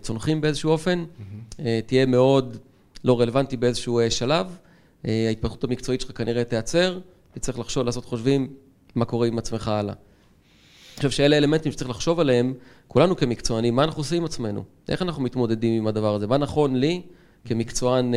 [0.00, 1.58] צונחים באיזשהו אופן, mm-hmm.
[1.86, 2.56] תהיה מאוד
[3.04, 4.56] לא רלוונטי באיזשהו שלב,
[5.04, 6.98] ההתפתחות המקצועית שלך כנראה תיעצר,
[7.32, 8.48] תצטרך לחשוב, לעשות חושבים
[8.94, 9.94] מה קורה עם עצמך הלאה.
[9.94, 12.54] אני חושב שאלה אלמנטים שצריך לחשוב עליהם,
[12.88, 14.64] כולנו כמקצוענים, מה אנחנו עושים עם עצמנו?
[14.88, 16.26] איך אנחנו מתמודדים עם הדבר הזה?
[16.26, 17.02] מה נכון לי
[17.44, 18.14] כמקצוען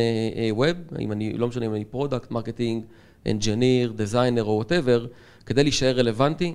[0.50, 2.84] web, האם אני, לא משנה אם אני product, marketing,
[3.26, 5.06] engineer, designer או whatever,
[5.46, 6.54] כדי להישאר רלוונטי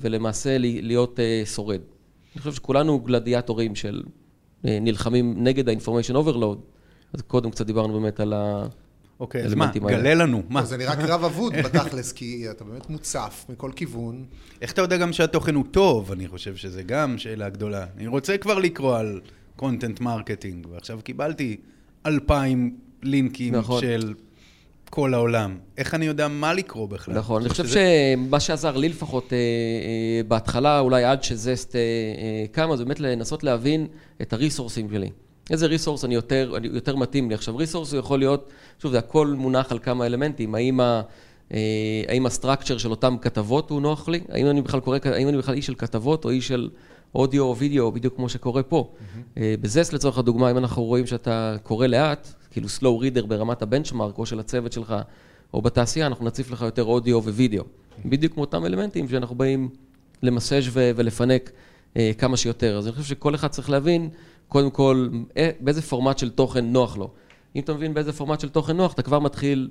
[0.00, 1.80] ולמעשה להיות שורד.
[2.34, 6.58] אני חושב שכולנו גלדיאטורים שנלחמים נגד ה-information overload,
[7.12, 8.66] אז קודם קצת דיברנו באמת על ה...
[9.20, 10.64] אוקיי, אז מה, גלה לנו, מה?
[10.64, 14.24] זה נראה קרב אבוד בתכלס, כי אתה באמת מוצף מכל כיוון.
[14.62, 16.12] איך אתה יודע גם שהתוכן הוא טוב?
[16.12, 17.86] אני חושב שזה גם שאלה גדולה.
[17.96, 19.20] אני רוצה כבר לקרוא על
[19.56, 21.56] content marketing, ועכשיו קיבלתי
[22.06, 23.80] אלפיים לינקים נכון.
[23.80, 24.14] של
[24.90, 25.58] כל העולם.
[25.78, 27.14] איך אני יודע מה לקרוא בכלל?
[27.14, 28.14] נכון, אני חושב שזה...
[28.16, 29.32] שמה שעזר לי לפחות
[30.28, 31.76] בהתחלה, אולי עד שזסט
[32.52, 33.86] קם, זה באמת לנסות להבין
[34.22, 35.10] את הריסורסים שלי.
[35.50, 37.34] איזה resource אני יותר, אני יותר מתאים לי.
[37.34, 38.50] עכשיו, resource הוא יכול להיות,
[38.82, 40.54] שוב, זה הכל מונח על כמה אלמנטים.
[40.54, 41.02] האם, ה,
[42.08, 44.20] האם ה structure של אותם כתבות הוא נוח לי?
[44.28, 46.68] האם אני בכלל קורא, האם אני בכלל איש של כתבות או איש של
[47.14, 48.92] אודיו או וידאו, בדיוק כמו שקורה פה.
[48.92, 49.38] Mm-hmm.
[49.60, 54.26] בזס לצורך הדוגמה, אם אנחנו רואים שאתה קורא לאט, כאילו slow reader ברמת הבנצ'מארק או
[54.26, 54.94] של הצוות שלך,
[55.54, 57.62] או בתעשייה, אנחנו נציף לך יותר אודיו ווידאו.
[57.62, 58.08] Mm-hmm.
[58.08, 59.68] בדיוק כמו אותם אלמנטים שאנחנו באים
[60.22, 61.50] למסאז' ולפנק
[62.18, 62.78] כמה שיותר.
[62.78, 64.08] אז אני חושב שכל אחד צריך להבין
[64.50, 65.08] קודם כל,
[65.60, 67.10] באיזה פורמט של תוכן נוח לו.
[67.56, 69.68] אם אתה מבין באיזה פורמט של תוכן נוח, אתה כבר מתחיל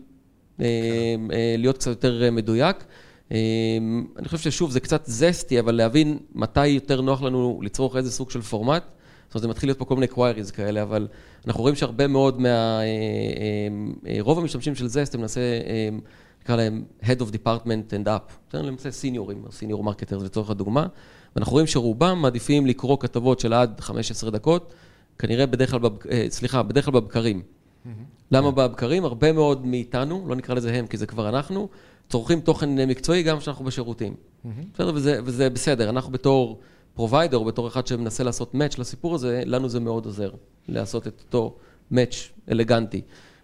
[1.58, 2.84] להיות קצת יותר מדויק.
[3.32, 8.32] אני חושב ששוב, זה קצת זסטי, אבל להבין מתי יותר נוח לנו לצרוך איזה סוג
[8.32, 8.84] של פורמט.
[8.84, 11.08] זאת אומרת, זה מתחיל להיות פה כל מיני queries כאלה, אבל
[11.48, 12.80] אנחנו רואים שהרבה מאוד מה...
[14.20, 15.42] רוב המשתמשים של זסט, הם נעשה,
[16.50, 18.58] נקרא להם Head of Department and Up.
[18.58, 20.88] למעשה סיניורים, או senior marketer, לצורך הדוגמה.
[21.36, 24.74] ואנחנו רואים שרובם מעדיפים לקרוא כתבות של עד 15 דקות,
[25.20, 25.80] כנראה בדרך כלל,
[26.30, 27.42] סליחה, בדרך כלל בבקרים.
[28.32, 29.06] למה בבקרים?
[29.06, 31.68] הרבה מאוד מאיתנו, לא נקרא לזה הם, כי זה כבר אנחנו,
[32.10, 34.16] צורכים תוכן מקצועי גם כשאנחנו בשירותים.
[34.74, 34.92] בסדר?
[34.96, 35.90] וזה, וזה בסדר.
[35.90, 36.60] אנחנו בתור
[36.94, 40.32] provider, בתור אחד שמנסה לעשות match לסיפור הזה, לנו זה מאוד עוזר
[40.68, 41.56] לעשות את אותו
[41.92, 43.02] match אלגנטי.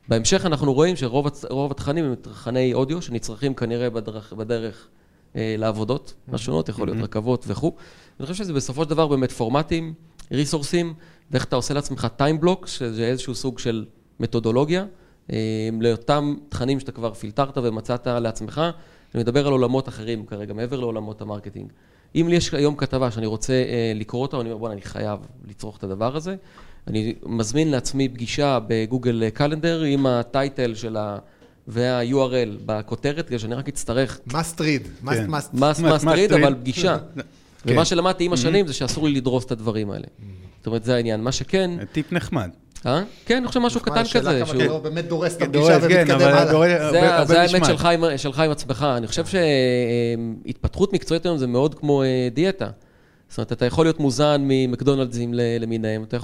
[0.07, 4.87] בהמשך אנחנו רואים שרוב התכנים הם תכני אודיו שנצרכים כנראה בדרך, בדרך
[5.35, 7.71] לעבודות השונות, יכול להיות רכבות וכו'.
[8.19, 9.93] אני חושב שזה בסופו של דבר באמת פורמטים,
[10.31, 10.93] ריסורסים,
[11.31, 13.85] ואיך אתה עושה לעצמך time block, שזה איזשהו סוג של
[14.19, 14.85] מתודולוגיה,
[15.81, 18.61] לאותם תכנים שאתה כבר פילטרת ומצאת לעצמך.
[19.15, 21.71] אני מדבר על עולמות אחרים כרגע, מעבר לעולמות ה marketing.
[22.15, 23.53] אם לי יש היום כתבה שאני רוצה
[23.95, 26.35] לקרוא אותה, אני אומר, בוא'נה, אני חייב לצרוך את הדבר הזה.
[26.87, 31.17] אני מזמין לעצמי פגישה ב Google Calendar עם ה title של ה...
[31.67, 34.19] וה-URL בכותרת, כדי שאני רק אצטרך...
[34.29, 35.55] must read, must must.
[35.55, 36.97] must read, אבל פגישה.
[37.65, 40.07] ומה שלמדתי עם השנים זה שאסור לי לדרוס את הדברים האלה.
[40.57, 41.21] זאת אומרת, זה העניין.
[41.21, 41.71] מה שכן...
[41.91, 42.49] טיפ נחמד.
[42.85, 43.03] אה?
[43.25, 44.01] כן, אני חושב משהו קטן כזה.
[44.01, 47.25] השאלה כמה אתה לא באמת דורס את הפגישה ומתקדם הלאה.
[47.25, 47.65] זה האמת
[48.17, 48.85] שלך עם עצמך.
[48.97, 49.23] אני חושב
[50.45, 52.69] שהתפתחות מקצועית היום זה מאוד כמו דיאטה.
[53.35, 56.17] זאת אומרת, אתה יכול להיות מוזן ממקדונלדסים למיניהם, אתה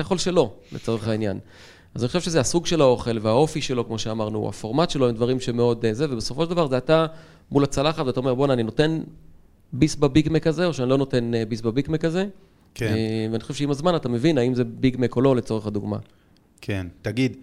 [0.00, 1.38] יכול שלא, לצורך העניין.
[1.94, 5.40] אז אני חושב שזה הסוג של האוכל והאופי שלו, כמו שאמרנו, הפורמט שלו, הם דברים
[5.40, 7.06] שמאוד זה, ובסופו של דבר זה אתה
[7.50, 9.00] מול הצלחת, ואתה אומר, בוא'נה, אני נותן
[9.72, 12.26] ביס בביגמק הזה, או שאני לא נותן ביס בביגמק הזה.
[12.74, 12.94] כן.
[13.32, 15.98] ואני חושב שעם הזמן אתה מבין האם זה ביגמק או לא, לצורך הדוגמה.
[16.60, 16.86] כן.
[17.02, 17.36] תגיד,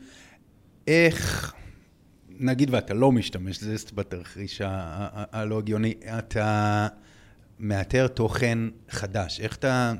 [0.88, 1.54] איך,
[2.40, 6.88] נגיד ואתה לא משתמש, זה בתרחיש הלא הגיוני, אתה...
[7.62, 9.94] מאתר תוכן חדש, איך אתה,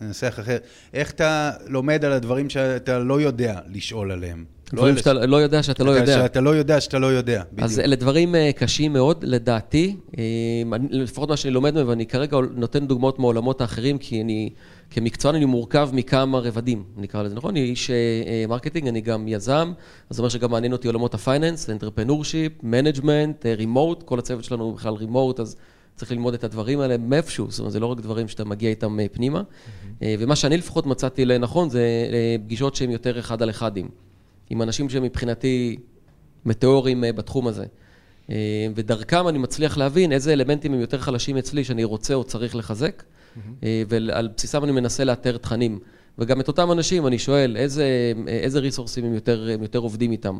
[0.00, 0.62] ננסח אחרת,
[0.94, 4.44] איך אתה לומד על הדברים שאתה לא יודע לשאול עליהם?
[4.74, 6.14] דברים שאתה לא יודע שאתה לא יודע.
[6.14, 7.64] שאתה לא יודע שאתה לא יודע, בדיוק.
[7.64, 9.96] אז אלה דברים קשים מאוד, לדעתי,
[10.90, 14.50] לפחות מה שאני לומד מהם, ואני כרגע נותן דוגמאות מעולמות האחרים, כי אני,
[14.90, 17.50] כמקצוען אני מורכב מכמה רבדים, נקרא לזה, נכון?
[17.50, 17.90] אני איש
[18.48, 19.72] marketing, אני גם יזם,
[20.10, 24.64] אז זאת אומרת שגם מעניין אותי עולמות ה finance, entrepreneurship, management, remote, כל הצוות שלנו
[24.64, 25.56] הוא בכלל remote, אז...
[25.98, 28.98] צריך ללמוד את הדברים האלה מאיפשהו, זאת אומרת, זה לא רק דברים שאתה מגיע איתם
[29.12, 29.40] פנימה.
[29.40, 30.04] Mm-hmm.
[30.18, 31.82] ומה שאני לפחות מצאתי לנכון, זה
[32.44, 33.88] פגישות שהן יותר אחד על אחדים.
[34.50, 35.76] עם אנשים שמבחינתי
[36.44, 37.64] מטאורים בתחום הזה.
[38.74, 43.02] ודרכם אני מצליח להבין איזה אלמנטים הם יותר חלשים אצלי, שאני רוצה או צריך לחזק,
[43.02, 43.40] mm-hmm.
[43.88, 45.78] ועל בסיסם אני מנסה לאתר תכנים.
[46.18, 50.38] וגם את אותם אנשים אני שואל, איזה, איזה ריסורסים הם יותר, הם יותר עובדים איתם.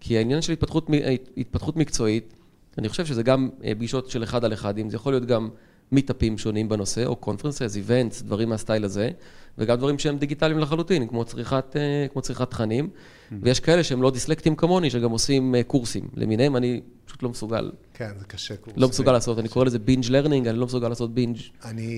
[0.00, 0.90] כי העניין של התפתחות,
[1.36, 2.34] התפתחות מקצועית,
[2.78, 5.48] אני חושב שזה גם פגישות של אחד על אחד, זה יכול להיות גם
[5.92, 9.10] מיטאפים שונים בנושא, או קונפרנסס, איבנטס, דברים מהסטייל הזה,
[9.58, 11.76] וגם דברים שהם דיגיטליים לחלוטין, כמו צריכת,
[12.12, 12.90] כמו צריכת תכנים.
[13.30, 13.34] Mm-hmm.
[13.42, 17.70] ויש כאלה שהם לא דיסלקטים כמוני, שגם עושים קורסים למיניהם, אני פשוט לא מסוגל.
[17.94, 18.76] כן, זה קשה קורס.
[18.76, 21.36] לא מסוגל לעשות, אני קורא לזה binge learning, אני לא מסוגל לעשות binge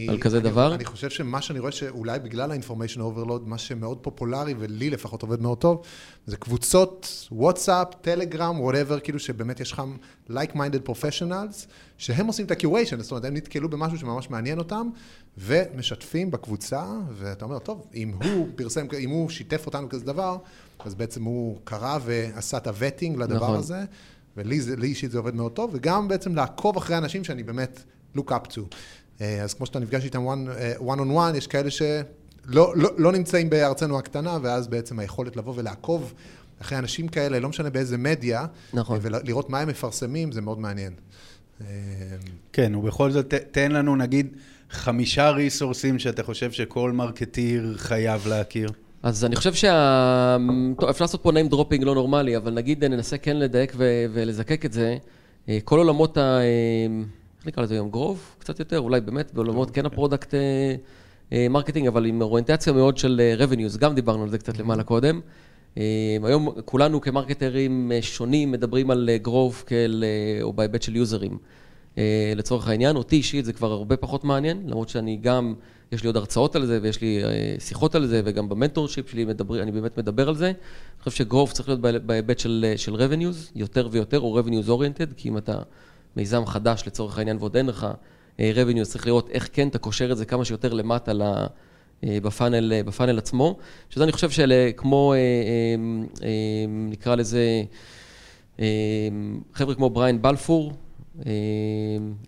[0.09, 0.75] על כזה אני, דבר.
[0.75, 5.41] אני חושב שמה שאני רואה שאולי בגלל ה-information overload, מה שמאוד פופולרי, ולי לפחות עובד
[5.41, 5.83] מאוד טוב,
[6.27, 9.83] זה קבוצות וואטסאפ, טלגרם, whatever, כאילו שבאמת יש לך
[10.31, 11.67] like-minded professionals,
[11.99, 14.89] שהם עושים את ה-curation, זאת אומרת, הם נתקלו במשהו שממש מעניין אותם,
[15.39, 20.37] ומשתפים בקבוצה, ואתה אומר, טוב, אם הוא פרסם, אם הוא שיתף אותנו כזה דבר,
[20.87, 23.57] אז בעצם הוא קרא ועשה את הווטינג לדבר נכון.
[23.57, 23.85] הזה.
[24.37, 27.83] ולי אישית זה עובד מאוד טוב, וגם בעצם לעקוב אחרי אנשים שאני באמת
[28.17, 28.61] look up to.
[29.21, 32.03] אה, אז כמו שאתה נפגש איתם one, אה, one on one, יש כאלה שלא
[32.77, 36.15] לא, לא נמצאים בארצנו הקטנה, ואז בעצם היכולת לבוא ולעקוב
[36.61, 38.99] אחרי אנשים כאלה, לא משנה באיזה מדיה, נכון.
[39.03, 40.93] ולראות מה הם מפרסמים, זה מאוד מעניין.
[41.61, 41.67] אה,
[42.53, 44.37] כן, ובכל זאת, תן לנו נגיד
[44.71, 48.71] חמישה ריסורסים שאתה חושב שכל marketer חייב להכיר.
[49.03, 50.37] אז אני חושב שה...
[50.81, 54.05] טוב, אפשר לעשות פה name dropping לא נורמלי, אבל נגיד ננסה כן לדייק ו...
[54.13, 54.97] ולזקק את זה.
[55.49, 56.21] אה, כל עולמות ה...
[56.21, 56.45] אה,
[57.39, 57.91] איך נקרא לזה היום?
[57.91, 58.35] growth?
[58.39, 60.35] קצת יותר, אולי באמת בעולמות כן ה product
[61.51, 65.21] marketing, אה, אבל עם אוריינטציה מאוד של revenues, גם דיברנו על זה קצת למעלה קודם.
[66.23, 70.05] היום כולנו כמרקטרים שונים מדברים על growth כאל,
[70.43, 71.39] או בהיבט של יוזרים.
[72.37, 75.55] לצורך העניין, אותי אישית זה כבר הרבה פחות מעניין, למרות שאני גם...
[75.93, 79.25] יש לי עוד הרצאות על זה, ויש לי אה, שיחות על זה, וגם במנטורשיפ שלי
[79.25, 80.47] מדבר, אני באמת מדבר על זה.
[80.47, 85.15] אני חושב שגרוף צריך להיות בהיבט של, אה, של revenues, יותר ויותר, או revenues oriented,
[85.17, 85.59] כי אם אתה
[86.17, 87.87] מיזם חדש לצורך העניין ועוד אין לך
[88.41, 91.13] אה, revenues, צריך לראות איך כן אתה קושר את זה כמה שיותר למטה
[92.05, 93.57] בפאנל, בפאנל עצמו,
[93.91, 95.15] שזה אני חושב שאלה כמו,
[96.69, 97.63] נקרא לזה,
[99.55, 100.73] חבר'ה כמו בריין בלפור,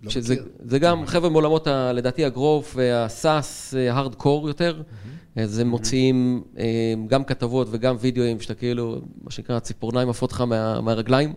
[0.02, 4.82] לא שזה זה גם חבר'ה מעולמות, לדעתי, ה growth וה SaaS, ה hardcore יותר.
[5.36, 6.42] אז הם מוציאים
[7.06, 11.32] גם כתבות וגם וידאוים, שאתה כאילו, מה שנקרא, ציפורניים עפות לך מה, מהרגליים.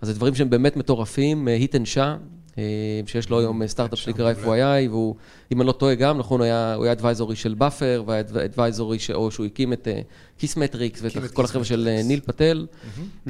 [0.00, 1.48] אז זה דברים שהם באמת מטורפים.
[1.48, 2.16] היטן שאה,
[3.06, 5.14] שיש לו היום סטארט-אפ שנקרא FYI, והוא,
[5.52, 8.98] אם אני לא טועה גם, נכון, הוא היה, הוא היה advisory של באפר, והיה advisory,
[9.14, 9.88] או שהוא הקים את
[10.38, 12.66] קיסמטריקס, ואת כל החבר'ה של ניל פטל.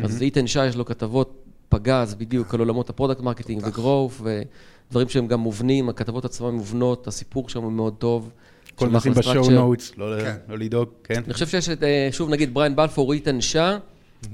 [0.03, 4.23] אז היטן שאה יש לו כתבות פגז בדיוק על עולמות ה product marketing ו growth,
[4.25, 8.31] ודברים שהם גם מובנים, הכתבות עצמן מובנות, הסיפור שם הוא מאוד טוב.
[8.75, 10.35] כל נשים ב show notes, לא, כן.
[10.49, 11.23] לא לדאוג, כן.
[11.25, 13.79] אני חושב שיש את, אה, שוב נגיד בריין בלפור, היטן שאה,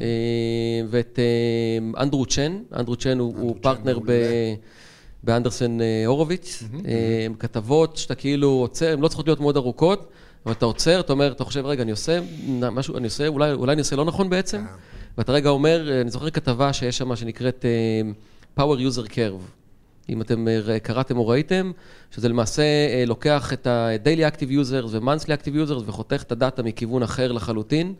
[0.00, 0.06] אה,
[0.90, 3.98] ואת אה, אנדרו צ'ן, אנדרו צ'ן הוא פרטנר
[5.22, 6.62] באנדרסן הורוביץ,
[7.38, 10.10] כתבות שאתה כאילו עוצר, הן לא צריכות להיות מאוד ארוכות,
[10.46, 13.72] אבל אתה עוצר, אתה אומר, אתה חושב, רגע, אני עושה משהו, אני עושה, אולי, אולי
[13.72, 14.64] אני עושה לא נכון בעצם,
[15.20, 17.64] ואתה רגע אומר, אני זוכר כתבה שיש שם שנקראת
[18.56, 19.42] uh, Power User Curve.
[20.08, 21.72] אם אתם uh, קראתם או ראיתם,
[22.10, 22.62] שזה למעשה
[23.06, 27.94] לוקח את ה-Daily Active Users ו-Monthly Active Users וחותך את הדאטה מכיוון אחר לחלוטין,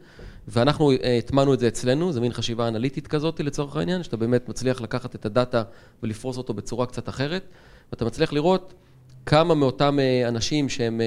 [0.49, 4.81] ואנחנו הטמענו את זה אצלנו, זה מין חשיבה אנליטית כזאת לצורך העניין, שאתה באמת מצליח
[4.81, 5.63] לקחת את הדאטה
[6.03, 7.43] ולפרוס אותו בצורה קצת אחרת,
[7.93, 8.75] ואתה מצליח לראות
[9.27, 11.01] כמה מאותם אנשים שהם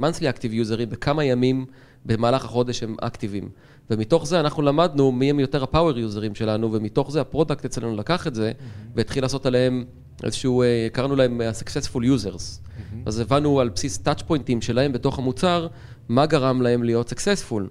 [0.00, 1.66] monthly active users בכמה ימים
[2.04, 3.48] במהלך החודש הם אקטיביים.
[3.90, 7.64] ומתוך זה אנחנו למדנו מי הם יותר ה power יוזרים שלנו, ומתוך זה ה product
[7.64, 8.90] אצלנו לקח את זה, mm-hmm.
[8.94, 9.84] והתחיל לעשות עליהם
[10.24, 12.38] איזשהו, אה, קראנו להם ה-successful users.
[12.38, 12.96] Mm-hmm.
[13.06, 15.66] אז הבנו על בסיס touch פוינטים שלהם בתוך המוצר,
[16.08, 17.62] מה גרם להם להיות successful.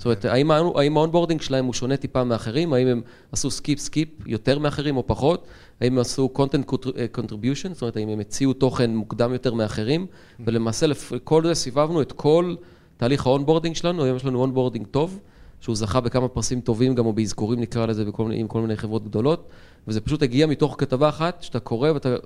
[0.00, 2.72] זאת אומרת, האם, האם ה onboarding שלהם הוא שונה טיפה מאחרים?
[2.72, 5.46] האם הם עשו skip skip יותר מאחרים או פחות?
[5.80, 6.72] האם הם עשו content
[7.16, 7.72] contribution?
[7.72, 10.06] זאת אומרת, האם הם הציעו תוכן מוקדם יותר מאחרים?
[10.10, 10.42] Mm-hmm.
[10.46, 10.86] ולמעשה,
[11.24, 12.54] כל זה סיבבנו את כל
[13.00, 15.20] תהליך ה onboarding שלנו, היום יש לנו onboarding טוב.
[15.60, 19.04] שהוא זכה בכמה פרסים טובים גם, או באזכורים נקרא לזה, בכל, עם כל מיני חברות
[19.04, 19.48] גדולות,
[19.88, 22.16] וזה פשוט הגיע מתוך כתבה אחת, שאתה קורא ואתה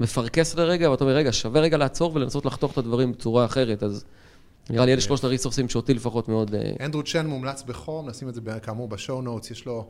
[0.00, 4.04] מפרכס לרגע, ואתה אומר, רגע, שווה רגע לעצור ולנסות לחתוך את הדברים בצורה אחרת, אז
[4.70, 6.54] נראה לי אלה שלושת הריסורסים שאותי לפחות מאוד...
[6.54, 9.88] אה, אנדרו צ'ן מומלץ בחום, נשים את זה כאמור ב show notes, יש לו...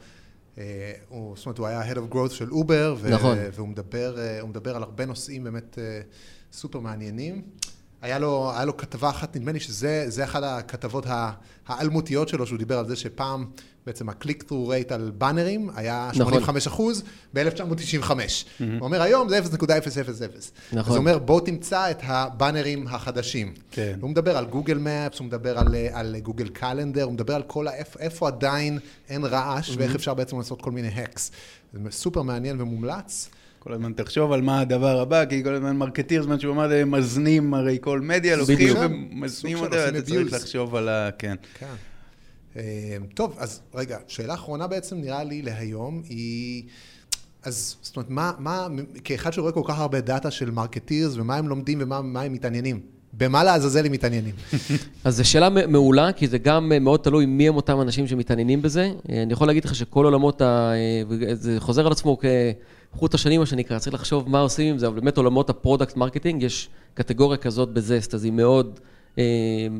[0.58, 3.38] אה, הוא, זאת אומרת, הוא היה Head of Growth של אובר, נכון.
[3.52, 5.78] והוא מדבר, אה, מדבר על הרבה נושאים באמת
[6.52, 7.42] סופר מעניינים.
[8.02, 11.06] היה לו, היה לו כתבה אחת, נדמה לי שזה אחת הכתבות
[11.66, 13.44] האלמותיות שלו, שהוא דיבר על זה שפעם
[13.86, 16.72] בעצם ה click-through rate על באנרים היה 85 נכון.
[16.72, 17.02] אחוז
[17.34, 18.10] ב-1995.
[18.10, 18.10] Mm-hmm.
[18.60, 19.42] הוא אומר, היום זה 0.000.
[20.72, 20.78] נכון.
[20.78, 23.54] אז הוא אומר, בואו תמצא את הבאנרים החדשים.
[23.70, 23.98] כן.
[24.00, 27.68] הוא מדבר על גוגל מפס, הוא מדבר על, על גוגל קלנדר, הוא מדבר על כל,
[27.68, 29.78] איפה, איפה עדיין אין רעש, mm-hmm.
[29.78, 31.30] ואיך אפשר בעצם לעשות כל מיני hacks.
[31.72, 33.28] זה סופר מעניין ומומלץ.
[33.58, 37.54] כל הזמן תחשוב על מה הדבר הבא, כי כל הזמן marketers, כמו שהוא אמר, מזיינים
[37.54, 41.10] הרי כל מדיה, לוקחים ומזיינים אותה, אתה צריך לחשוב על ה...
[41.18, 41.34] כן.
[41.58, 41.66] כן.
[42.56, 46.62] אה, טוב, אז רגע, שאלה אחרונה בעצם נראה לי להיום היא,
[47.44, 48.66] אז זאת אומרת, מה, מה,
[49.04, 52.80] כאחד שרואה כל כך הרבה דאטה של marketers, ומה הם לומדים ומה הם מתעניינים?
[53.12, 54.34] במה לעזאזל הם מתעניינים?
[55.04, 58.90] אז זו שאלה מעולה, כי זה גם מאוד תלוי מי הם אותם אנשים שמתעניינים בזה.
[59.08, 60.72] אני יכול להגיד לך שכל עולמות, ה...
[61.32, 62.18] זה חוזר על עצמו
[62.92, 65.96] כחוט השני, מה שנקרא, צריך לחשוב מה עושים עם זה, אבל באמת עולמות ה product
[65.96, 68.80] marketing, יש קטגוריה כזאת בזסט, אז היא מאוד...
[69.18, 69.24] אה,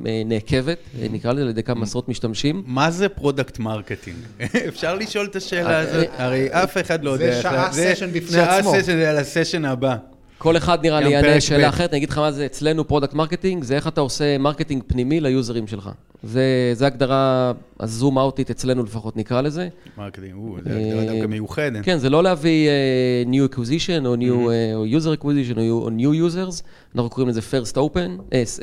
[0.07, 2.63] אה, נעקבת, אה, נקרא לזה, על ידי כמה עשרות משתמשים.
[2.67, 4.17] מה זה product marketing?
[4.69, 6.07] אפשר לשאול את השאלה הזאת?
[6.17, 7.35] הרי אף אחד לא יודע.
[7.35, 8.71] זה שעה session בפני עצמו.
[8.73, 9.97] שעה session על הסשן הבא.
[10.39, 13.65] כל אחד נראה לי יענה שאלה אחרת, אני אגיד לך מה זה אצלנו product marketing,
[13.65, 15.91] זה איך אתה עושה marketing פנימי ליוזרים שלך.
[16.23, 19.69] זה, הגדרה ה zoom אאוטית אצלנו לפחות נקרא לזה.
[19.99, 21.85] marketing, זה הגדרה דווקא מיוחדת.
[21.85, 26.63] כן, זה לא להביא uh, new acquisition או new uh, user acquisition או new users,
[26.95, 28.63] אנחנו קוראים לזה first open, uh, uh,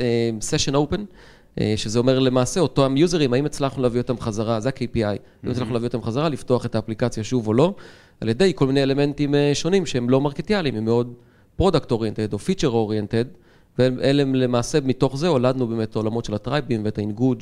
[0.52, 1.00] session open.
[1.76, 5.06] שזה אומר למעשה, אותם יוזרים, האם הצלחנו להביא אותם חזרה, זה ה-KPI,
[5.44, 7.74] האם הצלחנו להביא אותם חזרה, לפתוח את האפליקציה שוב או לא,
[8.22, 11.14] על ידי כל מיני אלמנטים שונים שהם לא מרקטיאליים, הם מאוד
[11.56, 13.26] product oriented או feature oriented,
[13.80, 17.42] ואלה למעשה מתוך זה הולדנו באמת עולמות של הטרייבים ואת ה engage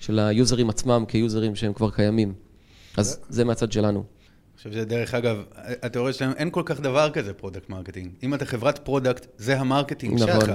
[0.00, 2.34] של היוזרים עצמם כיוזרים שהם כבר קיימים.
[2.96, 3.98] אז זה מהצד שלנו.
[3.98, 5.36] אני חושב שדרך אגב,
[5.82, 8.10] התיאוריה שלנו, אין כל כך דבר כזה product marketing.
[8.22, 10.40] אם אתה חברת product, זה ה marketing נכון.
[10.40, 10.50] שלך.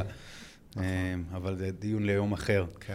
[0.78, 0.84] אה,
[1.34, 2.65] אבל זה דיון ליום אחר.
[2.80, 2.94] כן.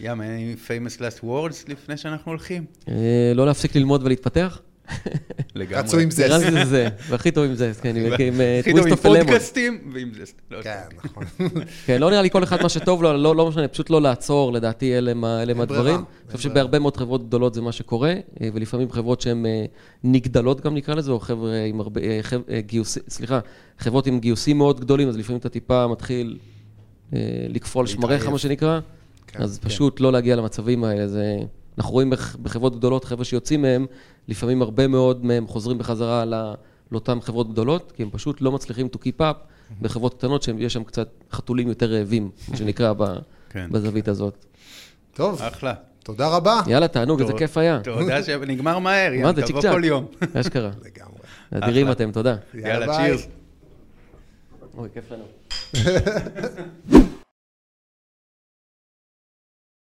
[0.00, 2.64] ים, any famous last words לפני שאנחנו הולכים?
[2.88, 4.60] אה, לא להפסיק ללמוד ולהתפתח.
[5.54, 5.78] לגמרי.
[5.78, 6.20] רצו עם זסט.
[6.20, 8.60] נראה לי זה זה, והכי טוב עם זסט, כן, עם טוויסט אוף למון.
[8.60, 10.40] הכי טוב עם פודקאסטים ועם זסט.
[10.50, 11.24] לא, כן, נכון.
[11.86, 14.52] כן, לא נראה לי כל אחד מה שטוב לו, לא, לא משנה, פשוט לא לעצור,
[14.52, 15.94] לדעתי אלה הם הדברים.
[15.94, 19.64] אני חושב שבהרבה מאוד חברות גדולות זה מה שקורה, אה, ולפעמים חברות שהן אה,
[20.04, 23.40] נגדלות גם נקרא לזה, או חבר'ה עם הרבה, אה, גיוסים, סליחה,
[23.78, 26.38] חברות עם גיוסים מאוד גדולים, אז לפעמים אתה טיפה מתחיל
[27.48, 28.80] לקפול שמריך, מה שנקרא,
[29.26, 29.68] כן, אז כן.
[29.68, 31.36] פשוט לא להגיע למצבים האלה, זה...
[31.78, 33.86] אנחנו רואים בחברות גדולות, חבר'ה שיוצאים מהם,
[34.28, 36.24] לפעמים הרבה מאוד מהם חוזרים בחזרה
[36.92, 39.36] לאותן חברות גדולות, כי הם פשוט לא מצליחים to keep up
[39.80, 42.92] בחברות קטנות, שיש שם קצת חתולים יותר רעבים, מה שנקרא,
[43.50, 43.68] כן.
[43.70, 44.44] בזווית הזאת.
[45.14, 45.42] טוב.
[45.42, 45.74] אחלה.
[46.02, 46.60] תודה רבה.
[46.66, 47.80] יאללה, תענוג, איזה כיף היה.
[47.84, 50.06] תודה שנגמר מהר, ים, תבוא כל יום.
[50.40, 50.70] אשכרה.
[50.84, 51.18] לגמרי.
[51.50, 52.36] אדירים אתם, תודה.
[52.54, 53.26] יאללה, צ'ירס.
[54.76, 55.24] אוי, כיף לנו.